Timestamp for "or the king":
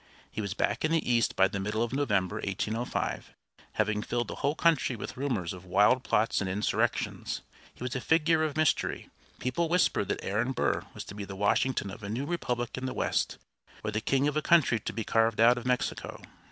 13.83-14.27